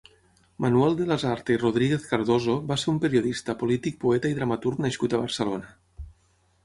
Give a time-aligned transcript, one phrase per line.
[0.63, 5.25] Manuel de Lasarte i Rodríguez-Cardoso va ser un periodista, polític, poeta i dramaturg nascut a
[5.27, 5.71] Barcelona.